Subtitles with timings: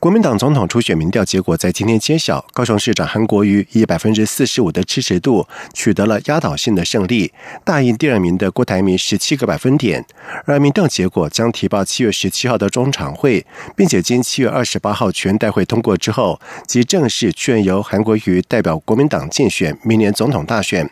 [0.00, 7.30] 国民党总统初选民调结果在今天揭晓，高雄市长韩国瑜以百分之四十五的支持度取得了压倒性的胜利，
[7.66, 10.02] 大赢第二名的郭台铭十七个百分点。
[10.46, 13.44] 而民调结果将提报七月十七号的中常会，
[13.76, 20.88] 并且经七月二十八号全代会通过之后，即正式确认由韩国瑜代表国民党竞选明年总统大选。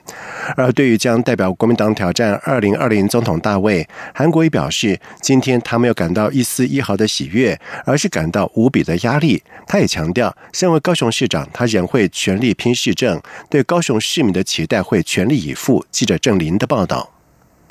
[0.54, 8.97] 而对于将代表国民党挑战二零二零总统大位，韩国瑜表示，今天他没有感到一丝一毫的喜悦，而是感到无比的。
[8.98, 15.84] 压力，他也强调，身为高雄市长，他仍会全力拼市政，对高雄市民的期待会全力以赴。
[15.90, 17.17] 记者郑林的报道。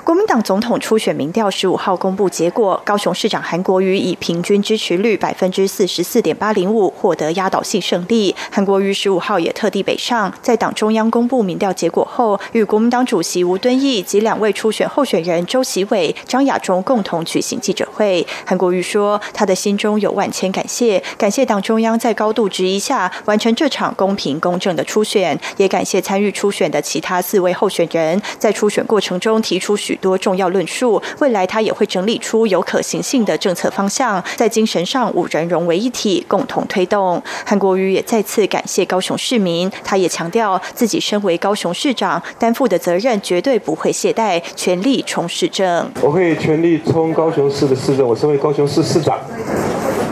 [0.08, 8.34] 国民党总统初选民调十五号公布结果，高雄市长韩国瑜以平均支持率百分之四十四点八零五获得压倒性胜利。
[8.50, 18.26] 韩国瑜十五号也特地北上，在党中央公布民调结果后，与国民党主席吴敦义及两位初选候选人周习伟、张亚中共同举行记者会。
[18.46, 29.97] 韩国瑜说，他的心中有万千感谢，感谢党中央在高度质疑下完成这场公平公正的初选，也感谢参与初选的其他四位候选人，在初选过程中提出许。
[30.00, 37.22] 多重要论述，未来他也会整理出有可行性的政策方向，在精神上五人融为一体，共同推动。
[37.44, 45.90] 韩国瑜也再次感谢高雄市民，他也强调自己身为高雄市长，担负的责任绝对不会懈怠，全力冲市政。
[46.00, 48.06] 我会全力冲高雄市的市政。
[48.06, 49.18] 我身为高雄市市长，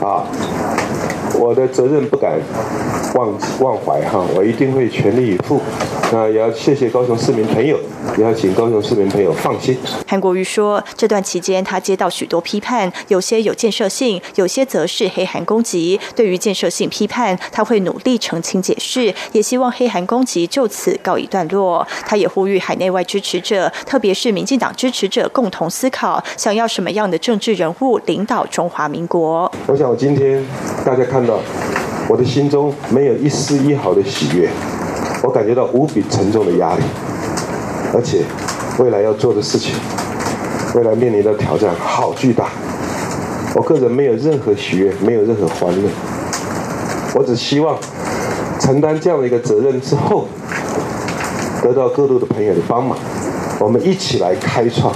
[0.00, 0.24] 啊，
[1.38, 2.38] 我的责任不敢
[3.14, 5.60] 忘忘怀哈，我一定会全力以赴。
[6.12, 7.78] 那也要谢谢高雄市民朋友。
[8.16, 9.76] 也要请高雄市民朋友放心。
[10.06, 16.00] 韩国瑜说，这段期间他接到许多批判，有些有建设性，有些则是黑韩攻击。
[16.14, 21.86] 对于建设性批判，他会努力澄清解释，也希望黑韩攻击就此告一段落。
[22.06, 29.50] 他也呼吁海内外支持者，特别是民进党支持者，共同思考，想要什么样的政治人物领导中华民国。
[29.66, 30.42] 我想，我今天
[30.84, 31.38] 大家看到，
[32.08, 34.48] 我的心中没有一丝一毫的喜悦，
[35.22, 36.82] 我感觉到无比沉重的压力。
[37.96, 38.20] 而且，
[38.78, 39.74] 未来要做的事情，
[40.74, 42.50] 未来面临的挑战好巨大。
[43.54, 45.88] 我个人没有任何喜悦，没有任何欢乐。
[47.14, 47.78] 我只希望
[48.60, 50.28] 承担这样的一个责任之后，
[51.62, 52.98] 得到各路的朋友的帮忙，
[53.58, 54.92] 我们一起来开创。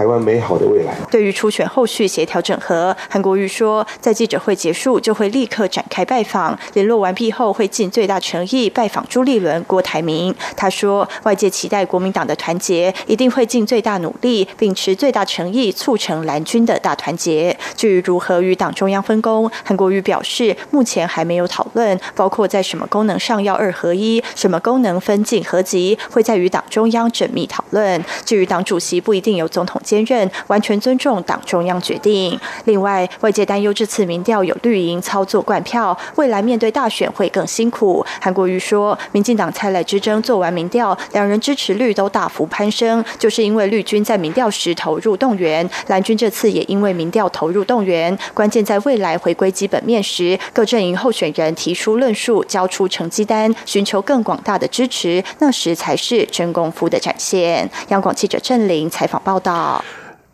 [0.00, 0.96] 台湾美好的未来。
[1.10, 10.34] 对于初选后续协调整合，韩国瑜说，在记者会结束就会立刻展开拜访，联络完毕后会尽最大诚意拜访朱立伦、郭台铭。
[10.56, 17.54] 他说，外界期待国民党的团结，一定会尽最大努力，秉持最大诚意，促成蓝军的大团结。
[17.76, 28.02] 至于如何与党中央分工，韩国瑜表示，目前还没有讨论，包括在什么功能上要二合一，什么功能分进合集，会在与党中央缜密讨论。
[28.24, 29.78] 至于党主席不一定有总统。
[29.90, 32.38] 兼任完全尊重党中央决定。
[32.66, 38.06] 另外，外界担忧这次民调有绿营操作灌票，未来面对大选会更辛苦。
[38.20, 48.16] 韩国瑜说，民进党蔡赖之争做完民调，两人支持率都大幅攀升，就是因为绿军在民调时投入动员，蓝军这次也因为民调投入动员。
[48.32, 57.68] 关键在未来回归基本面时，各阵营候选人提出论述，交出成绩单，寻求更广大的支持，那时才是真功夫的展现。
[57.88, 59.79] 央广记者郑玲采访报道。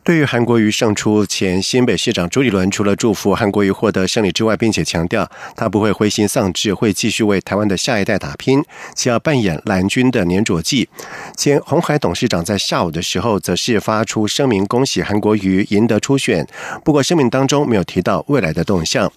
[0.06, 8.62] 对于韩国瑜胜出前，新北市长朱立伦除了祝福韩国瑜获得胜利之外，并且强调他不会灰心丧志，会继续为台湾的下一代打拼，
[8.94, 10.88] 且要扮演蓝军的粘着剂。
[11.36, 16.46] 前红海董事长在下午的时候，则是发出声明，恭喜韩国瑜赢得初选。
[16.84, 19.10] 不过声明当中没有提到未来的动向。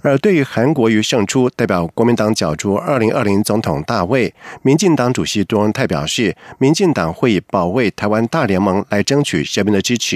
[0.00, 10.13] 而对于韩国瑜胜出，代表国民党角逐二零二零总统大位，民进党主席杜恩泰表示，民进党会以保卫台湾大联盟来争取人民的支持。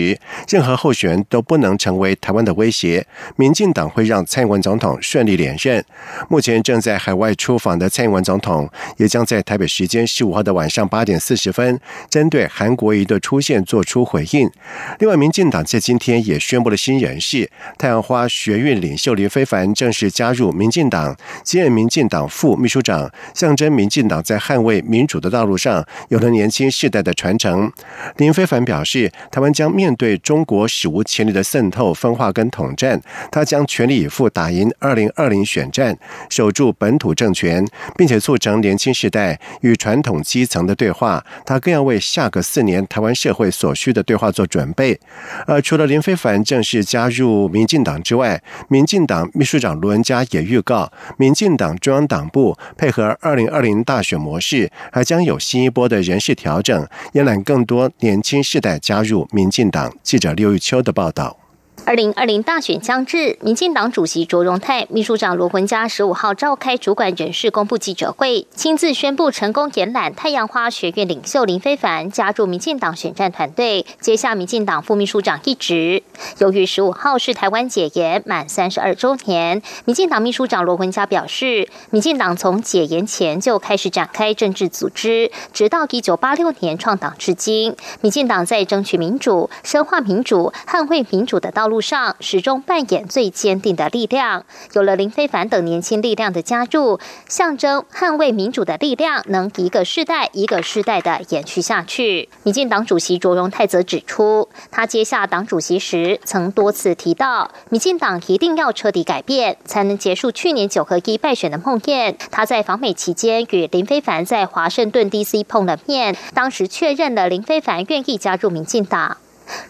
[0.49, 3.06] 任何候选人都不能成为台湾的威胁。
[3.37, 5.85] 民进党会让蔡英文总统顺利连任。
[6.29, 11.81] 目前正在海外出访的蔡英文总统，也将在台北时间十五号的晚上八点四十分，
[12.11, 14.50] 针对韩国瑜的出现做出回应。
[14.99, 27.71] 另外，民进党在今天也宣布了新人士：太阳花学运领袖林非凡正式加入民进党，接任民进党副秘书长，象征民进党在捍卫民主的道路上有了年轻世代的传承。
[28.17, 33.00] 林非凡表示，台湾将面面对中国史无前例的渗透、分化跟统战，
[33.32, 35.96] 他将全力以赴打赢二零二零选战，
[36.29, 41.25] 守住本土政权，并且促成年轻世代与传统基层的对话。
[41.46, 45.00] 他更要为下个四年台湾社会所需的对话做准备。
[45.46, 59.26] 而除了林非凡正式加入民进党之外，民进党秘书长卢文嘉也预告，民进党中央党部配合二零二零大选模式，还将有新一波的人事调整，引揽更多年轻世代加入。
[59.38, 61.48] 民进党记者刘玉秋的报道。
[61.84, 76.02] 二零二零大选将至，民进党主席卓荣泰、秘书长罗文嘉十五号召开主管人事公布记者会，亲自宣布成功延揽太阳花学院领袖林非凡加入民进党选战团队，接下民进党副秘书长一职。
[76.38, 91.77] 由于十五号是台湾解严满三十二周年，民进党秘书长罗文嘉表示，民进党从解严前就开始展开政治组织，直到一九八六年创党至今，民进党在争取民主、深化民主、捍卫民主的道路。
[91.80, 94.44] 上始终扮演最坚定的力量。
[94.72, 96.98] 有了林非凡等年轻力量的加入，
[97.28, 102.28] 象征捍卫民主的力量能一个世代一个世代的延续下去。
[102.42, 112.14] 民进党主席卓荣泰则指出，他接下党主席时曾多次提到，民进党一定要彻底改变，才能结束去年九合一败选的梦魇。
[112.30, 115.44] 他在访美期间与林非凡在华盛顿 D.C.
[115.44, 119.16] 碰了面，当时确认了林非凡愿意加入民进党。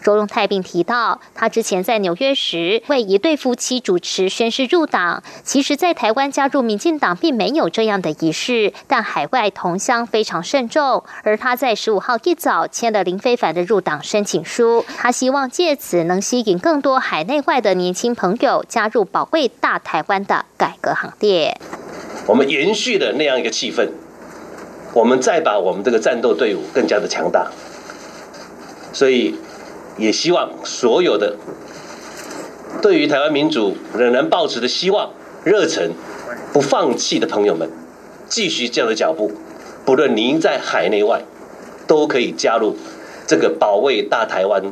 [0.03, 5.23] 周荣泰并提到，他之前在纽约时为一对夫妻主持宣誓入党。
[5.43, 11.03] 其实，在台湾加入民进党并没有这样的仪式，但海外同乡非常慎重。
[11.23, 21.59] 而他在十五号一早签了林非凡的入党申请书，他希望借此能吸引更多海内外的年轻朋友加入保卫大台湾的改革行列。
[22.27, 23.89] 我们延续的那样一个气氛，
[24.93, 27.49] 我们再把我们这个战斗队伍更加的强大。
[28.93, 29.35] 所以。
[29.99, 31.35] 也希望所有的
[32.81, 35.11] 对于台湾民主仍然抱持的希望、
[35.43, 35.91] 热忱、
[36.53, 37.69] 不放弃的朋友们，
[38.27, 39.31] 继续这样的脚步，
[39.85, 41.23] 不论您在海内外，
[41.85, 42.77] 都可以加入
[43.27, 44.63] 这个保卫大台湾。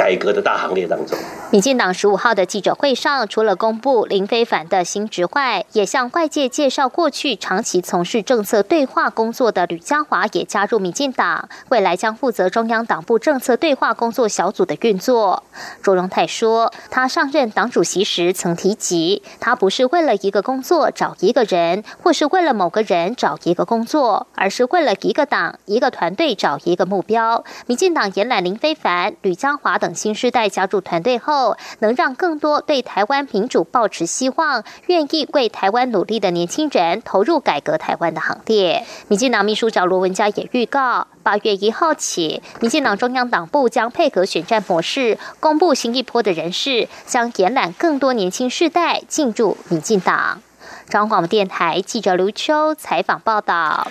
[0.00, 1.18] 改革的大行列当中，
[1.50, 15.42] 民进党十五号的记者会上，除了公布林非凡的新职外，也向外界介绍过去长期从事政策对话工作的吕家华也加入民进党，未来将负责中央党部政策对话工作小组的运作。
[15.82, 27.44] 卓荣泰说，他上任党主席时曾提及，他不是为了一个工作找一个人，或是为了某个人找一个工作，而是为了一个党、一个团队找一个目标。
[27.66, 29.89] 民进党延揽林非凡、吕家华等。
[29.94, 38.84] 新时代加入团队后，能让更多对台湾民主抱持希望、愿意为台湾努力的年轻人投入改革台湾的行列。
[39.08, 50.42] 民进党秘书长罗文嘉也预告，八月一号起，民进党中央党部将配合选战模式，公布新一波的人事，将延揽更多年轻世代进入民进党。
[50.88, 53.86] 中央广播电台记者刘秋采访报道。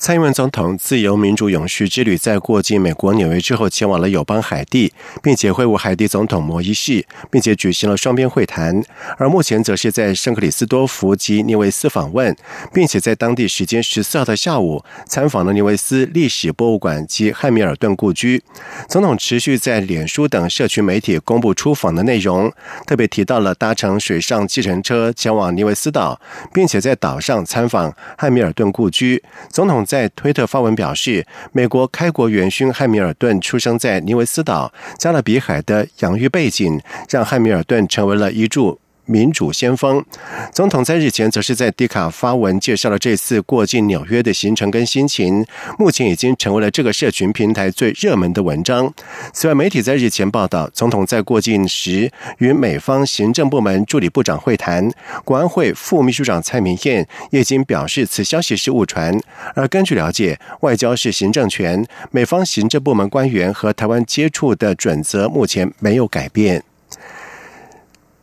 [0.00, 8.82] 蔡英文总统自由民主永续之旅在过境美国纽约之后，前往了友邦海地，并且会晤海地总统摩伊士，并且举行了双边会谈。
[9.18, 12.34] 而目前则是在圣克里斯多福及尼维斯访问，
[12.72, 18.42] 并且在当地时间十四号的下午参访了尼维斯历史博物馆及汉密尔顿故居。
[18.88, 22.50] 总统持续在脸书等社群媒体公布出访的内容，
[22.86, 26.18] 特别提到了搭乘水上计程车前往尼维斯岛，
[26.54, 29.22] 并且在岛上参访汉密尔顿故居。
[29.50, 29.84] 总统。
[29.90, 38.79] 在推特发文表示，美国开国元勋汉密尔顿出生在尼维斯岛，加勒比海的养育背景让汉密尔顿成为了一柱。
[39.10, 40.04] 民主先锋
[40.52, 45.44] 总统在日前则是在迪卡发文介绍了这次过境纽约的行程跟心情，
[45.78, 48.92] 目前已经成为了这个社群平台最热门的文章。
[49.32, 54.88] 此外，媒体在日前报道，总统在过境时与美方行政部门助理部长会谈，
[55.24, 59.18] 国安会副秘书长蔡明燕也已经表示此消息是误传。
[59.56, 66.62] 而根据了解，外交是行政权，美方行政部门官员和台湾接触的准则目前没有改变。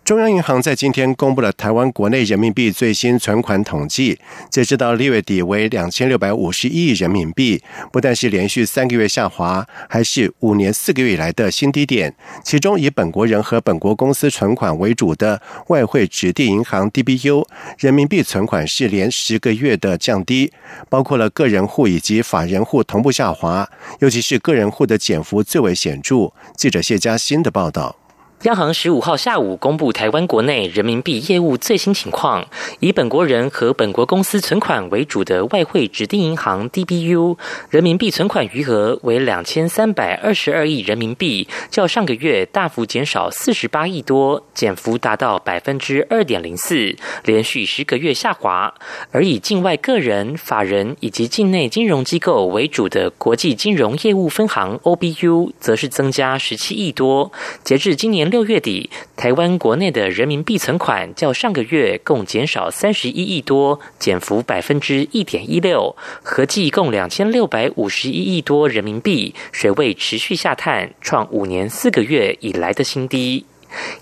[0.08, 4.18] 中央银行在今天公布了台湾国内人民币最新存款统计，
[4.50, 7.62] 截止到六月底为两千六百五十亿人民币，
[7.92, 12.16] 不但是连续三个月下滑，还是五年四个月以来的新低点。
[12.42, 17.46] 其中以本国人和本国公司存款为主的外汇指定银行 DBU
[17.78, 20.54] 人民币存款是连十个月的降低，
[20.88, 26.32] 包括了个人户以及法人户同步下滑，尤其是个人户的减幅最为显著。
[26.56, 27.98] 记者谢佳欣的报道。
[28.44, 32.46] 央行十五号下午公布台湾国内人民币业务最新情况，
[32.80, 37.36] 以本国人和本国公司存款为主的外汇指定银行 DBU
[37.72, 48.72] 人民币存款余额为两千三百二十二亿人民币，较上个月大幅减少四十八亿多，减幅达到百分之二点零四，连续十个月下滑。
[49.10, 57.32] 而以境外个人、法人以及境内金融机构为主的国际金融业务分行 OBU 则是增加十七亿多，
[57.64, 58.27] 截至今年。
[58.30, 73.46] 六月底，台湾国内的人民币存款较上个月共减少三十一亿多，减幅百分之一点一六，合计共两千六百五十一亿多人民币，水位持续下探，创五年四个月以来的新低。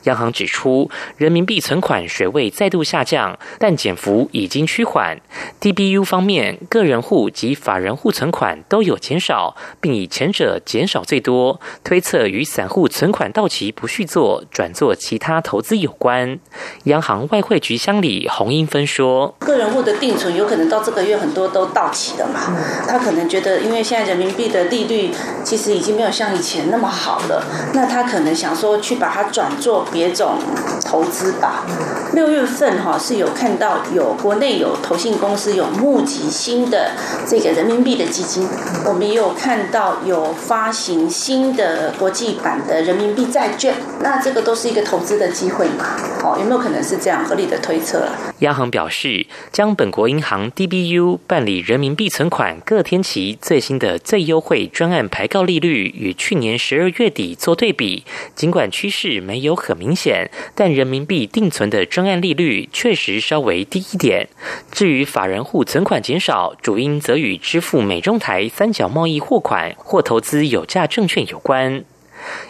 [0.03, 5.17] 央行指出，人民币存款水位再度下降，但减幅已经趋缓。
[5.59, 16.37] DBU 方面，个人户及法人户存款都有减少，并以前者减少最多，推测与散户存款到期不续做，转做其他投资有关。
[16.83, 22.55] 央行外汇局乡里洪英芬说：“个人户的定存有可能到这个月很多都到期了嘛，
[22.87, 25.11] 他可能觉得，因为现在人民币的利率
[25.43, 27.43] 其实已经没有像以前那么好了，
[27.73, 30.37] 那他可能想说去把它转。”做别种
[30.85, 31.65] 投资吧。
[32.13, 36.91] 六月份哈是有看到有国内有投信公司有募集新的
[37.27, 38.47] 这个人民币的基金，
[38.85, 45.85] 我们也有看到有发行新的国际版的人民币债券，那这个都是一个投资的机会嘛？
[46.23, 48.07] 哦，有没有可能是这样合理的推测？
[48.39, 64.27] 央行表示，将本国银行 DBU 办理人民币存款各天期最新的最优惠专案排告利率与去年十二月底做对比，尽管趋势没有有很明显，但人民币定存的专案利率确实稍微低一点。
[64.71, 71.85] 至于法人户存款减少，主因则与支付美中台三角贸易货款或投资有价证券有关。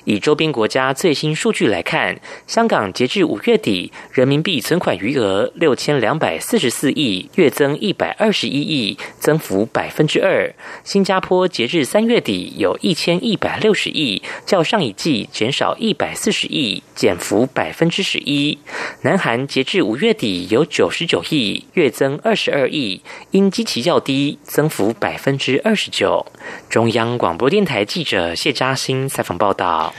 [0.04, 10.54] 以周边国家最新数据来看，香港截至五月底，人民币存款余额六千两百四十四亿，月增一百二十一亿，增幅百分之二。
[10.84, 18.58] 新加坡截至三月底有一千一百六十亿，较上一季减少一百四十亿，减幅百分之十一。
[19.02, 23.02] 南韩截至五月底有九十九亿，月增二十二亿，
[23.32, 26.26] 因基期较低，增幅百分之二十九。
[26.70, 29.65] 中央广播电台记者谢嘉欣采访报道。
[29.66, 29.94] 好。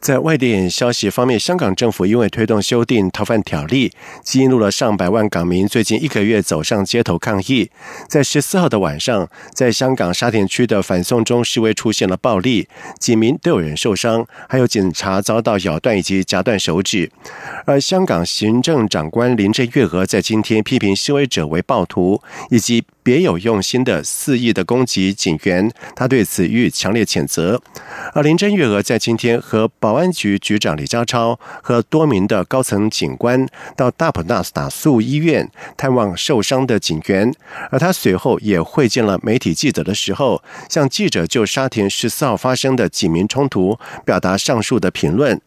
[0.00, 3.92] 在外电消息方面，香港政府因为推动修订逃犯条例，
[4.24, 7.70] 激怒了上百万港民，最近一个月走上街头抗议。
[8.08, 12.66] 在十四号的晚上，在香港沙田区的反送中示威出现了暴力，
[12.98, 17.08] 几名都有人受伤，还有警察遭到咬断以及夹断手指。
[17.64, 27.60] 而香港行政长官林郑月娥在今天批评示威者为暴徒，以及别有用心的肆意的攻击警员，他对此予以强烈谴责。
[28.14, 37.32] 而林郑月娥在今天和保安局局长李家超和多名的高层警官到大普纳斯达素医院探望受伤的警员，
[37.70, 45.40] 而他随后也会见了媒体记者的时候，向记者就沙田十四号发生的警民冲突表达上述的评论。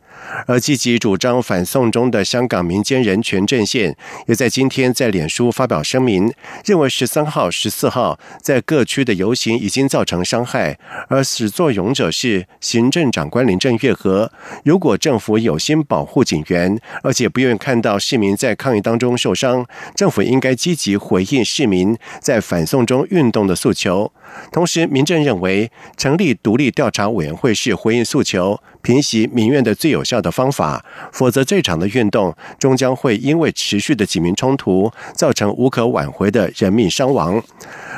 [0.47, 3.95] 而积极主张反送中的香港民间人权阵线，
[4.27, 6.33] 也在今天在脸书发表声明，
[6.65, 14.31] 认为十三号、十四号在各区的游行已经造成伤害，而始作俑者是行政长官林郑月娥。
[14.63, 24.11] 如果政府有心保护警员，而且不愿意看到市民在抗议当中受伤，政府应该积极回应市民在反送中运动的诉求。
[24.51, 30.85] 同时，民政认为成立独立调查委员会是回应诉求、平息民怨的最有效的方法。
[31.11, 37.43] 否则，这场的运动终将会因为持续的警民冲突，造成无可挽回的人命伤亡。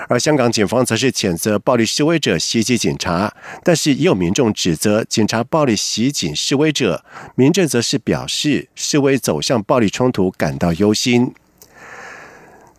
[0.10, 7.04] 而香港警方则是谴责暴力示威者袭击警察，但是也有民众指责警察暴力袭警示威者。
[7.36, 11.34] 民政则是表示，示威走向暴力冲突感到忧心。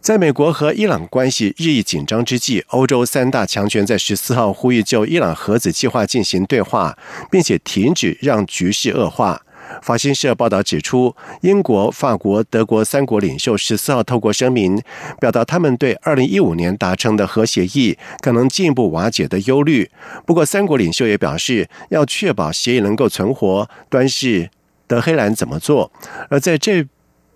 [0.01, 6.97] 在美国和伊朗关系日益紧张之际，欧洲三大强权在十四号呼吁就伊朗核子计划进行对话，
[7.31, 9.43] 并且停止让局势恶化。
[9.83, 14.81] 法新社报道指出，英国、法国、德国三国领袖十四号透过声明，
[15.21, 19.91] 表达他们对二零一五年达成的核协议可能进一步瓦解的忧虑。
[20.25, 24.49] 不过，三国领袖也表示，要确保协议能够存活，端是
[24.87, 25.93] 德黑兰怎么做。
[26.31, 26.87] 而在这。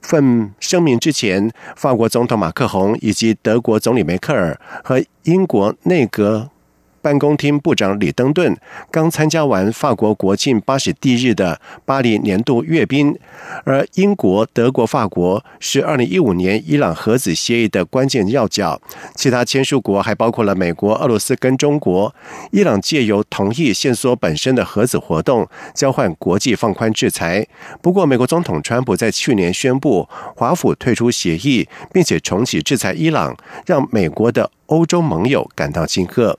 [0.03, 6.51] 份声明之前，法国总统马克宏以及德国总理梅克尔和英国内阁
[7.03, 8.57] 办公厅部长李登顿
[8.91, 13.19] 刚参加完法国国庆八十第日的巴黎年度阅兵，
[13.65, 18.81] 而英国、德国、法国是二零一五年伊朗核子协议的关键要角，
[19.17, 22.15] 其他签署国还包括了美国、俄罗斯跟中国。
[22.53, 27.45] 伊朗借由同意限缩本身的核子活动，交换国际放宽制裁。
[27.83, 36.39] 不过，美国总统川普在去年宣布华府退出协议，并且重启制裁伊朗，让美国的欧洲盟友感到惊吓。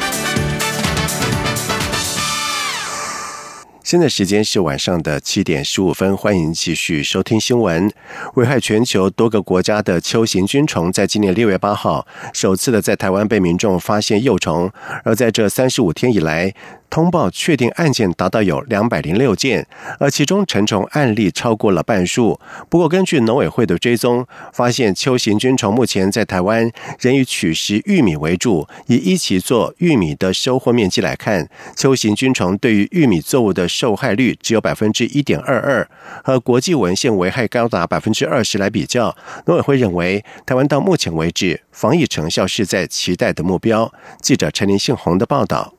[3.91, 7.91] 现在时间是晚上的七点十五分，欢迎继续收听新闻。
[8.35, 14.71] 危害全球多个国家的秋行菌虫，在今年六月八号首次的在台湾被民众发现幼虫，
[15.03, 16.53] 而在这三十五天以来。
[16.91, 19.65] 通报确定案件达到有两百零六件，
[19.97, 22.37] 而其中成虫案例超过了半数。
[22.69, 26.69] 不过，根据农委会的追踪，发现秋行菌虫目前在台湾
[26.99, 28.67] 仍以取食玉米为主。
[28.87, 35.89] 以一起做玉米的收获面积来看，秋行菌虫对于玉米作物的受害率只有百分之一点二二，
[36.25, 43.93] 和国际文献危害高达百分之二十来比较，农委会认为台湾到目前为止防疫成效是在期待的目标。
[44.21, 45.73] 记者陈林信宏的报道。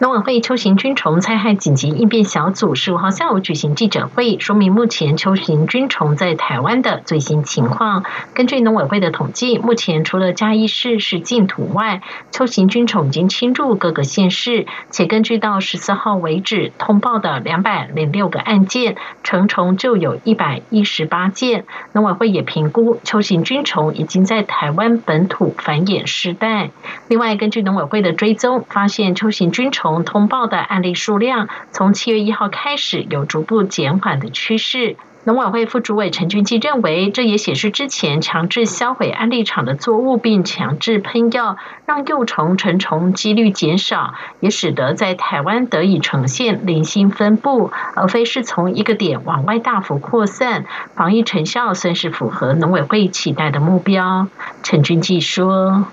[0.00, 8.02] 农委会秋行菌虫灾害紧急应变小组十五号下午举行记者会，说明目前秋行菌虫在台湾的最新情况。
[8.34, 14.66] 根据农委会的统计，目前除了嘉义市是净土外，秋行菌虫已经侵入各个县市。
[14.90, 21.66] 且根据到十四号为止通报的两百零六个案件，成虫就有一百一十八件。
[21.92, 26.70] 农委会也评估秋行菌虫已经在台湾本土繁衍世代。
[27.06, 29.83] 另外，根据农委会的追踪，发现秋行菌虫。
[29.84, 34.96] 从通报的案例数量，从七月一号开始有逐步减缓的趋势。
[35.24, 50.64] 农委会副主委陈俊基认为，这也显示之前强制销毁案例场的作物，并强制喷药，让幼虫成虫几率减少，也使得在台湾得以呈现零星分布，而非是从一个点往外大幅扩散。
[50.94, 54.28] 防疫成效算是符合农委会期待的目标。
[54.62, 55.84] 陈俊基说。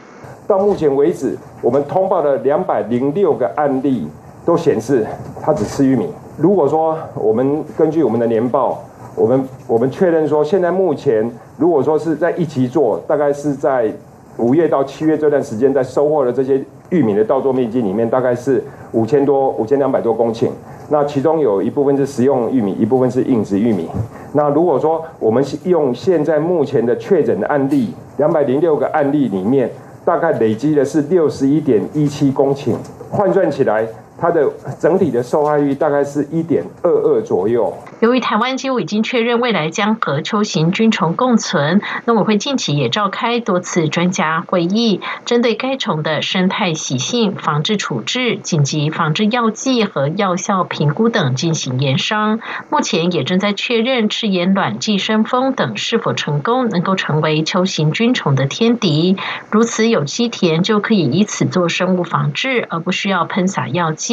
[0.52, 4.06] 到目前为止，我们通报的两百零六个案例
[4.44, 5.08] 都显示，
[5.42, 6.10] 它只吃玉米。
[6.36, 8.84] 如果说我们根据我们的年报，
[9.16, 13.90] 我们我们确认说，现在目前如果说是在一起做，大概是在
[14.36, 18.62] 五月到七月这段时间，在收获的这些玉米的稻作面积里面，大概是
[18.92, 20.50] 五千多、五千两百多公顷。
[20.90, 23.88] 那其中有一部分是食用玉米，一部分是硬质玉米。
[24.34, 29.70] 那如果说我们用现在目前的确诊的案例，两百零六个案例里面。
[30.04, 32.76] 大概累积的是六十一点一七公顷，
[33.10, 33.88] 换算起来。
[34.22, 34.48] 它的
[34.80, 37.76] 整体的受害率大概是一点二二左右。
[38.02, 52.40] 由于台湾几乎已经确认未来将和秋行菌虫共存，农委会近期也召开多次专家会议，针对该虫的生态习性、防治处置、紧急防治药剂和药效评估等进行研商。
[52.70, 59.18] 目前也正在确认赤眼卵寄生蜂等是否成功能够成为秋行菌虫的天敌。
[59.50, 64.11] 如此有机田就可以以此做生物防治，而不需要喷洒药剂。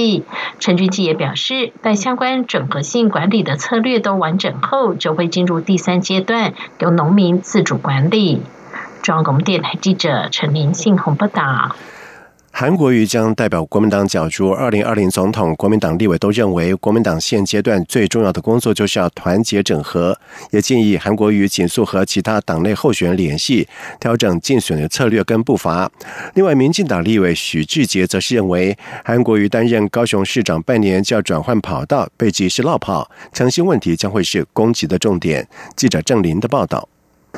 [0.58, 8.42] 陈俊基也表示，待相关整合性管理的策略都完整后，就会进入第三阶段，由农民自主管理。
[9.02, 11.74] 中央广播电台记者陈林信鸿报道。
[12.60, 20.18] 韩国瑜将代表国民党角逐二零二零总统，国民党立委都认为，国民党现阶段最重要的工作就是要团结整合，
[20.50, 23.68] 也建议韩国瑜紧速和其他党内候选人联系，
[24.00, 25.88] 调整竞选的策略跟步伐。
[26.34, 35.46] 另外，民进党立委许志杰则是认为，韩国瑜担任高雄市长半年就要转换跑道，被指是落跑，诚信问题将会是攻击的重点。
[35.76, 36.88] 记者郑林的报道。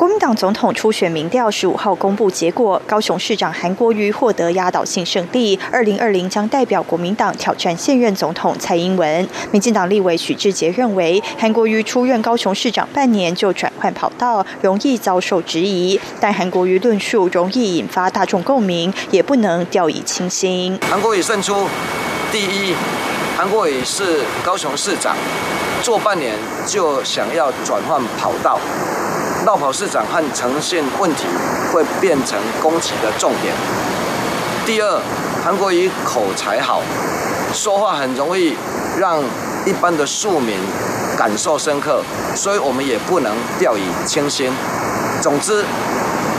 [0.00, 5.60] 国民党总统初选民调十五号公布结果，高雄市长韩国瑜获得压倒性胜利。
[5.70, 9.28] 二零二零将代表国民党挑战现任总统蔡英文。
[9.50, 16.00] 民进党立委许志杰认为，韩国瑜出任高雄市长半年就转换跑道，容易遭受质疑。
[16.18, 20.78] 但韩国瑜论述容易引发大众共鸣，也不能掉以轻心。
[20.88, 21.66] 韩国瑜胜出，
[22.32, 22.74] 第一，
[23.36, 25.14] 韩国瑜是高雄市长，
[25.82, 26.36] 做半年
[26.66, 28.58] 就想要转换跑道。
[29.44, 31.24] 绕跑市长和呈现问题
[31.72, 33.54] 会变成攻击的重点。
[34.64, 35.00] 第二，
[35.44, 36.82] 韩国瑜口才好，
[37.52, 38.56] 说话很容易
[38.98, 39.18] 让
[39.66, 40.58] 一般的庶民
[41.16, 42.02] 感受深刻，
[42.34, 44.52] 所以我们也不能掉以轻心。
[45.20, 45.64] 总之。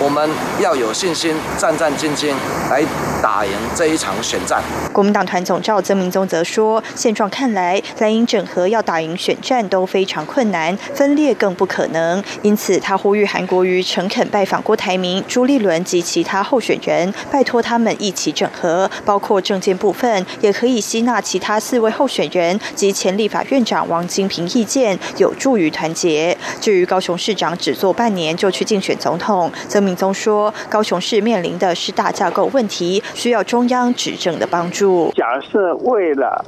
[0.03, 0.27] 我们
[0.59, 2.33] 要有信心，战战兢兢
[2.71, 2.83] 来
[3.21, 4.61] 打赢这一场选战。
[4.91, 12.21] 国民党团总召曾明宗则说：“现状看来，蓝营整合要打赢选战都非常困难，分裂更不可能。
[12.41, 26.35] 因此，他呼吁韩国瑜诚恳拜访郭台铭、朱立伦及其他候选人，拜托他们一起整合，包括政见部分，也可以吸纳其他四位候选人及前立法院长王金平意见，有助于团结。
[26.59, 35.11] 至于高雄市长只做半年就去竞选总统，曾明。”宗说，高雄市面临的是大架构问题，需要中央执政的帮助。
[35.15, 36.43] 假设为了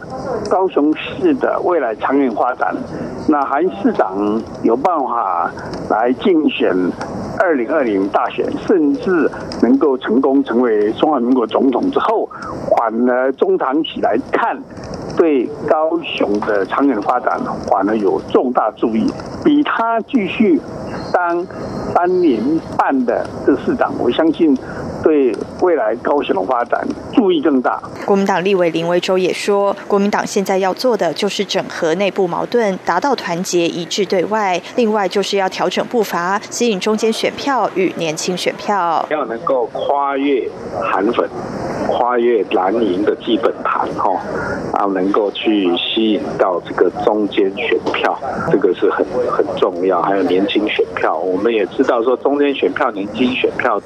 [0.49, 2.75] 高雄市的未来长远发展，
[3.27, 5.51] 那韩市长有办法
[5.89, 6.75] 来竞选
[7.39, 9.29] 二零二零大选，甚至
[9.61, 12.29] 能够成功成为中华民国总统之后，
[12.77, 14.57] 反而中长期来看，
[15.17, 19.05] 对高雄的长远发展反而有重大注意，
[19.43, 20.59] 比他继续
[21.11, 21.45] 当。
[21.93, 22.41] 三年
[22.75, 24.57] 半的这市长，我相信
[25.03, 27.81] 对未来高雄的发展注意更大。
[28.05, 34.59] 国民党立委林维洲也说，国民党现在要做的就是整合内部矛盾，达到团结一致对外。
[34.75, 40.49] 另外就是要调整步伐，吸引中间选票与年轻选票，要能够跨越
[40.81, 41.29] 韩粉。
[41.93, 44.19] 跨越蓝营的基本盘，哈，
[44.73, 48.17] 啊，能够去吸引到这个中间选票，
[48.51, 50.01] 这个是很很重要。
[50.01, 53.79] 还有年轻选票，我们也知道说中间选票、年轻选票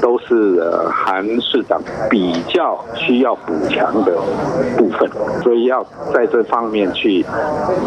[0.00, 4.12] 都是呃韩市长比较需要补强的
[4.76, 5.10] 部分，
[5.42, 7.26] 所以要在这方面去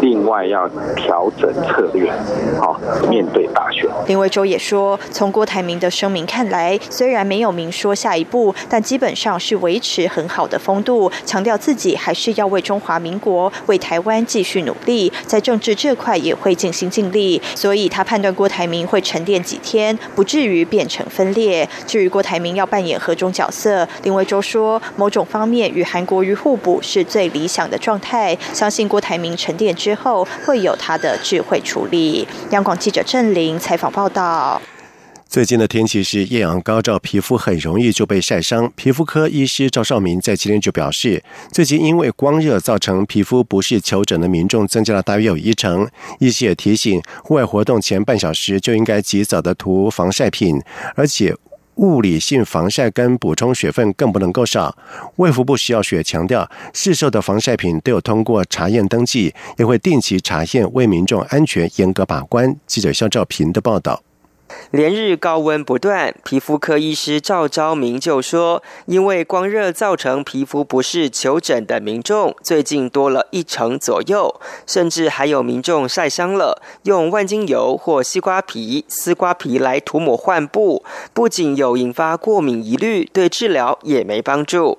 [0.02, 2.12] 另外要调整策略，
[2.60, 3.88] 好面对大选。
[4.06, 9.61] 林维洲也说，从郭台铭的声明看来，虽然没有明说下一步，但基本上是。
[9.62, 17.40] 维持很好的风度，强调自己还是要为中华民国、为台湾继续努力，在政治这块也会尽心尽力。
[17.54, 21.66] 所以他判断郭台铭会沉淀几天，不至于变成分裂。
[21.86, 28.36] 至于郭台铭要扮演何种角色，林维洲说，某种方面与韩国瑜互补是最理想的状态。
[28.52, 32.26] 相信郭台铭沉淀之后，会有他的智慧处理。
[32.50, 34.60] 央广记者郑玲采访报道。
[35.32, 38.70] 最近的天气是艳阳高照，皮肤很容易就被晒伤。
[38.76, 45.88] 皮肤科医师赵少明在今天就表示，最近因为光热造成皮肤不适求诊的民众增加了大约有一成。
[46.18, 50.60] 医师也提醒，户外活动前半小时就应该及早的涂防晒品，
[50.94, 51.34] 而且
[51.76, 54.76] 物理性防晒跟补充水分更不能够少。
[55.16, 62.54] 卫福部需要学强调，市售的防晒品都有通过查验登记，也会定期查验，为民众安全严格把关。
[62.66, 64.02] 记者肖兆平的报道。
[64.70, 84.78] 连日高温不断，皮肤科医师赵昭明就说，因为光热造成皮肤不适，求诊的民众最近多了一成左右，甚至还有民众晒伤了，用万金油或西瓜皮、丝瓜皮来涂抹患部，不仅有引发过敏疑虑，对治疗也没帮助。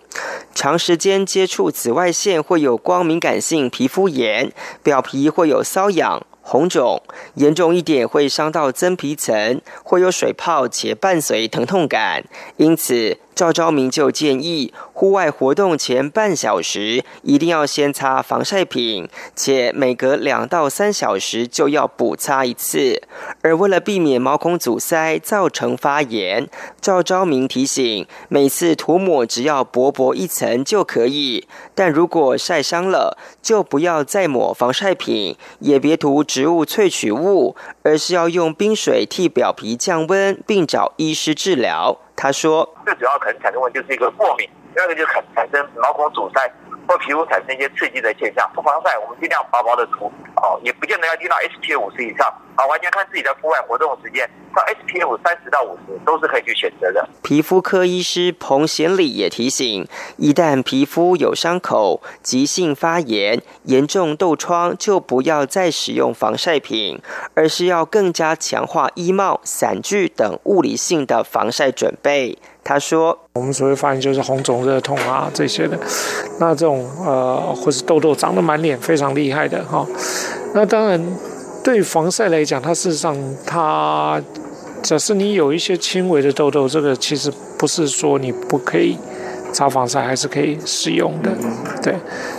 [0.56, 6.26] 长时间接触紫外线会有光敏感性皮肤炎，表皮会有瘙痒。
[6.44, 7.02] 红肿
[7.36, 12.24] 严重一点会伤到真皮层，会有水泡且伴随疼痛感，
[12.58, 13.18] 因此。
[13.36, 23.02] 赵昭明就建议，户外活动前半小时一定要先擦防晒品，且每隔两到三小时就要补擦一次。
[23.42, 26.48] 而为了避免毛孔阻塞造成发炎，
[26.80, 41.98] 赵昭明提醒，每次涂抹只要薄薄一层就可以，但如果晒伤了，就不要再抹防晒品，也别涂植物萃取物，而是要用冰水替表皮降温，并找医师治疗。
[42.16, 46.54] 他说：“最主要可能产生问就是一个过敏，第二个就是产产生毛孔阻塞
[46.88, 48.50] 或皮肤产生一些刺激的现象。
[48.54, 57.10] 不防晒，我们尽量薄薄的涂，哦，也不见得要滴到 SPF 五十以上，啊，完全看自己的户外活动时间。”到 SPF 三十到五十都是可以去选择的。
[57.24, 67.02] 皮肤科医师彭贤礼也提醒，一旦皮肤有伤口、急性发炎、严重痘疮，就不要再使用防晒品，
[67.34, 72.38] 而是要更加强化衣帽、伞具等物理性的防晒准备。
[72.64, 75.78] 他说：“我们所谓发炎就是红肿热痛啊这些的，
[76.40, 79.86] 那这种呃或是痘痘长得满脸非常厉害的哈，
[80.54, 81.02] 那当然
[81.64, 84.22] 对防晒来讲，它事实上它。”
[84.84, 88.98] 只是你有一些轻微的痘痘，这个其实不是说你不可以
[89.54, 91.32] 擦防晒还是可以使用的。
[91.82, 91.96] 对，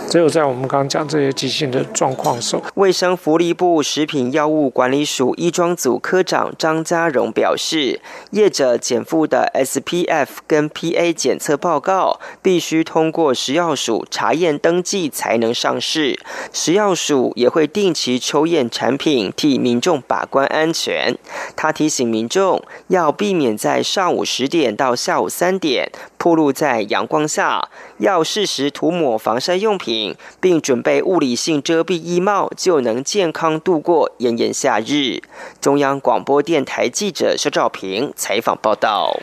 [0.09, 8.01] 只有在我们刚刚讲这些急性的状况时，卫生福利部食品药物管理署医装组科长张家荣表示，
[8.31, 16.19] 业者减负的 SPF 跟 PA 检测报告必须通过食药署查验登记才能上市，
[16.51, 21.17] 食药署也会定期抽验产品，替民众把关安全。
[21.55, 35.21] 他提醒民众要避免在上午十点到下午三点暴露在阳光下，要适时涂抹防晒用品，并准备物理性遮蔽衣帽，就能健康度过炎炎夏日。
[35.61, 39.19] 中央广播电台记者肖兆平采访报道。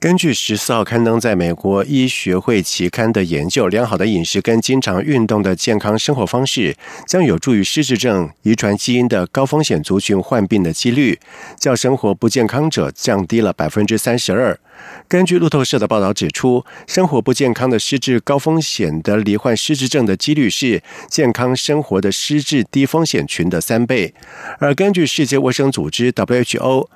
[0.00, 6.74] 根据十四号刊登在美国医学会期刊的研究，良好的饮食跟经常运动的健康生活方式，
[7.06, 11.20] 将有助于失智症遗传基因的高风险族群患病的几率，
[11.58, 14.58] 较生活不健康者降低了百分之三十二。
[15.06, 24.14] 根据路透社的报道指出，生活不健康的失智高风险的罹患失智症的几率是健康生活的失智低风险群的三倍。
[24.60, 26.88] 而根据世界卫生组织 WHO。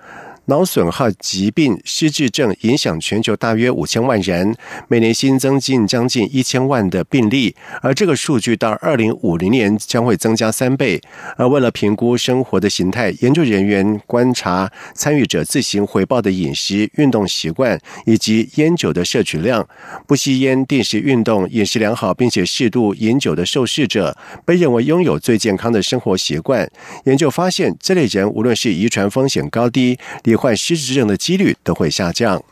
[0.47, 4.55] 脑损耗疾病失智症影响全球大约五千万人，
[4.89, 11.01] 每年新增近将近一千万的病例，而这个数据到二零五零年将会增加三倍。
[11.39, 19.67] 而为了评估生活的形态，研究人员观察参与者自行回报的饮食、运动习惯以及烟酒的摄取量。
[20.07, 26.71] 不吸烟、定时运动、饮食良好并且适度饮酒的受试者，被认为拥有最健康的生活习惯。
[27.05, 29.99] 研究发现，这类人无论是遗传风险高低，
[30.37, 32.43] 患失智症的几率都会下降。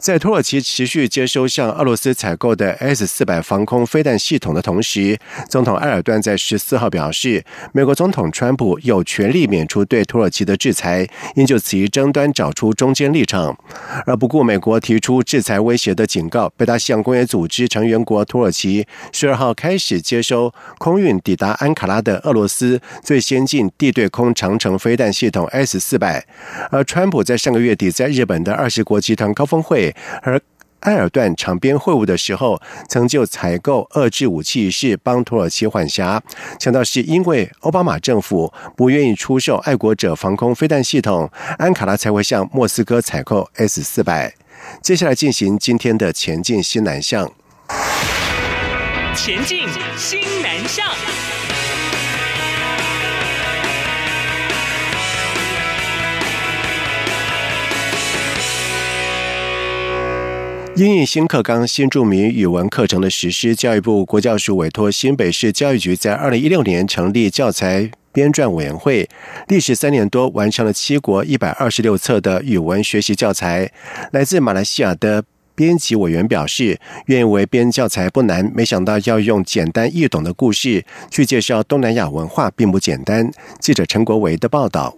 [0.00, 5.18] 在土耳其持续接收向俄罗斯采购的 S 四百防空飞弹系统的同时，
[5.50, 13.54] 总统埃尔段在十四号表示，美国总统川普有权利免除对土耳其的制裁，应就此一争端找出中间立场。
[14.06, 26.26] 而不顾美国提出制裁威胁的警告，北大西洋公约组织成员国土耳其十二号开始接收空运抵达安卡拉的俄罗斯最先进地对空长城飞弹系统 S 四百。
[26.70, 29.89] 而川普在上个月底在日本的二十国集团高峰会。
[30.22, 30.40] 而
[30.80, 36.22] 埃尔段场边会晤的时候，曾就采购遏制武器一事帮土耳其缓颊，
[36.58, 44.34] 强调是因为奥巴马政府不愿意出售爱国者防空飞弹系统，安卡拉才会向莫斯科采购 S 四百。
[44.82, 47.30] 接下来进行今天的前进新南向，
[49.14, 50.86] 前进新南向。
[60.76, 69.06] 因应新课纲新著名语文课程的实施，教育部国教署委托新北市教育局在二零一六年成立教材编撰委员会，
[69.48, 73.70] 历时三年多，完成了七国一百二十六册的语文学习教材。
[74.12, 75.22] 来自马来西亚的
[75.54, 83.30] 编辑委员表示，愿意为编教材不难，没想到要用简单易懂的故事去介绍东南亚文化，并不简单。
[83.58, 84.96] 记者陈国维的报道。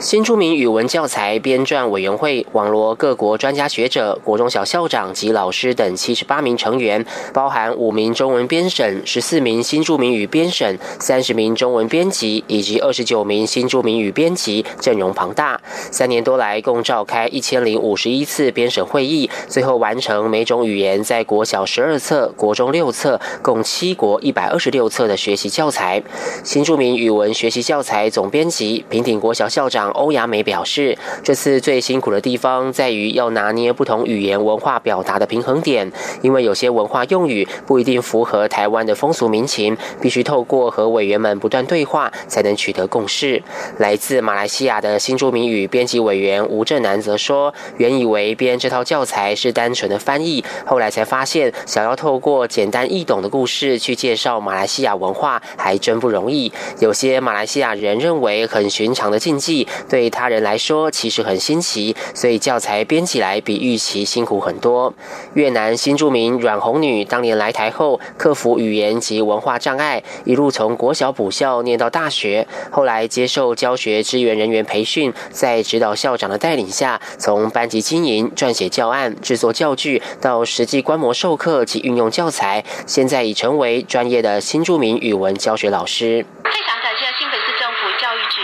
[0.00, 15.60] 新著名语文教材编撰委员会网罗各国专家学者、国中小校长及老师等七十八名成员，包含五名中文编审、十四名新著名语编审、三十名中文编辑以及二十九名新著名语编辑，阵容庞大。
[15.92, 26.02] 三年多来，共召开一千零五十一次编审会议，最后完成每种语言在国小十二册、国中六册，共七国一百二十六册的学习教材。
[26.42, 29.83] 新著名语文学习教材总编辑平顶国小校长。
[29.90, 35.90] 欧雅美表示，这次最辛苦的地方在于要拿捏不同语言文化表达的平衡点，
[36.22, 43.42] 因为有些文化用语不一定符合台湾的风俗民情，必须透过和委员们不断对话，才能取得共识。
[43.78, 56.52] 来自马来西亚的新著名语编辑委员吴正南则说，原以为编这套教材是单纯的翻译，后来才发现，想要透过简单易懂的故事去介绍马来西亚文化，还真不容易。
[56.80, 59.66] 有些马来西亚人认为很寻常的禁忌。
[59.88, 64.94] 对他人来说，其实很新奇，所以教材编起来比预期辛苦很多。
[65.34, 86.24] 越南新著名阮红女当年来台后，克服语言及文化障碍，一路从国小补校念到大学，后来接受教学支援人员培训，在指导校长的带领下，从班级经营、撰写教案、制作教具，到实际观摩授课及运用教材，现在已成为专业的新著名语文教学老师。
[86.44, 88.40] 非常感谢新北市政府教育局。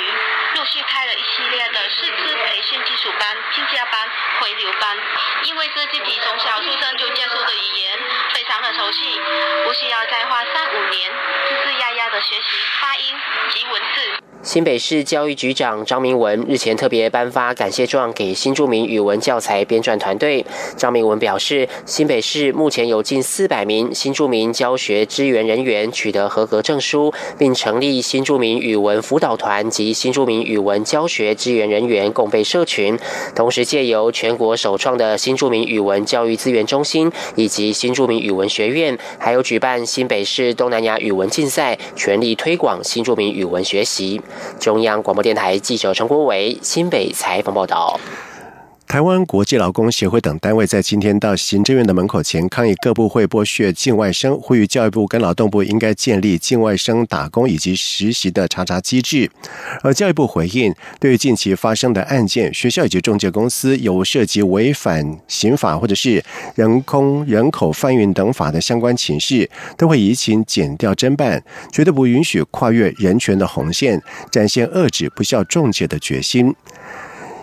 [0.57, 3.97] 陆续开了一系列的师资培训基础班、进阶班、
[4.41, 4.97] 回流班，
[5.47, 7.97] 因为这自己从小出生就接受的语言
[8.35, 9.17] 非常的熟悉，
[9.65, 11.09] 不需要再花三五年
[11.49, 12.49] 吱吱呀呀的学习
[12.83, 13.15] 发音
[13.55, 14.21] 及文字。
[14.51, 20.45] 新北市教育局长张明文日前特别颁发感谢状给新著名语文教材编撰团队。
[20.77, 32.99] 张明文表示，新北市目前有近四百名新著名教学支援人员取得合格证书，并成立新著名语文辅导团及新著名语文教学支援人员共备社群。
[33.37, 44.21] 同时，借由全国首创的新著名语文教育资源中心以及新著名语文学院，还有举办新北市东南亚语文竞赛，全力推广新著名语文学习。
[44.59, 47.99] 中央广播电台记者陈国伟新北采访报道。
[48.91, 59.31] 台湾国际劳工协会等单位在今天到行政院的门口前抗议各部会剥削境外生，呼吁教育部跟劳动部应该建立境外生打工以及实习的查查机制。
[59.85, 66.21] 而教育部回应，对于近期发生的案件，学校以及中介公司有涉及违反刑法或者是
[66.57, 76.53] 人工人口贩运等法的相关情事，都会移情减掉侦办，绝对不允许跨越人权的红线，展现遏制不孝中介的决心。